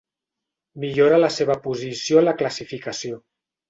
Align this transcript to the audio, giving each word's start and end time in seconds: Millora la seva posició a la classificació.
Millora 0.85 1.21
la 1.25 1.31
seva 1.37 1.59
posició 1.69 2.21
a 2.21 2.27
la 2.29 2.37
classificació. 2.43 3.27